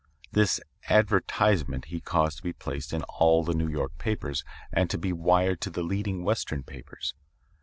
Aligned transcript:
"This 0.31 0.59
advertisement 0.89 1.85
he 1.93 2.01
caused 2.01 2.37
to 2.37 2.43
be 2.43 2.53
placed 2.53 2.91
in 2.91 3.03
all 3.03 3.43
the 3.43 3.53
New 3.53 3.67
York 3.67 3.95
papers 3.99 4.43
and 4.73 4.89
to 4.89 4.97
be 4.97 5.13
wired 5.13 5.61
to 5.61 5.69
the 5.69 5.83
leading 5.83 6.23
Western 6.23 6.63
papers. 6.63 7.13